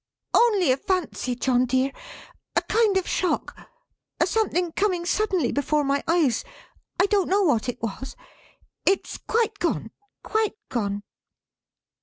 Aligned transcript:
"Only 0.33 0.71
a 0.71 0.77
fancy, 0.77 1.35
John 1.35 1.67
dear 1.67 1.91
a 2.55 2.61
kind 2.63 2.97
of 2.97 3.07
shock 3.07 3.55
a 4.19 4.25
something 4.25 4.71
coming 4.71 5.05
suddenly 5.05 5.51
before 5.51 5.83
my 5.83 6.03
eyes 6.07 6.43
I 6.99 7.05
don't 7.05 7.29
know 7.29 7.43
what 7.43 7.69
it 7.69 7.79
was. 7.83 8.15
It's 8.83 9.19
quite 9.19 9.59
gone; 9.59 9.91
quite 10.23 10.57
gone." 10.69 11.03